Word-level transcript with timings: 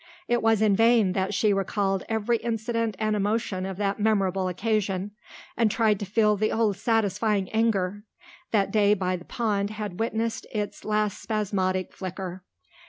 It 0.27 0.41
was 0.41 0.63
in 0.63 0.75
vain 0.75 1.13
that 1.13 1.31
she 1.31 1.53
recalled 1.53 2.05
every 2.09 2.37
incident 2.37 2.95
and 2.97 3.15
emotion 3.15 3.67
of 3.67 3.77
that 3.77 3.99
memorable 3.99 4.47
occasion 4.47 5.11
and 5.55 5.69
tried 5.69 5.99
to 5.99 6.07
feel 6.07 6.35
the 6.35 6.51
old 6.51 6.77
satisfying 6.77 7.49
anger. 7.51 8.01
That 8.49 8.71
day 8.71 8.95
by 8.95 9.15
the 9.15 9.25
pond 9.25 9.69
had 9.69 9.99
witnessed 9.99 10.47
its 10.51 10.83
last 10.83 11.21
spasmodic 11.21 11.93
flicker. 11.93 12.41